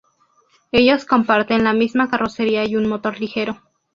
[0.71, 3.61] Ellos comparten la misma carrocería y un motor ligero.